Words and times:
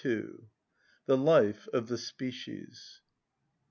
The 1.05 1.15
Life 1.15 1.67
Of 1.71 1.87
The 1.87 1.99
Species. 1.99 3.01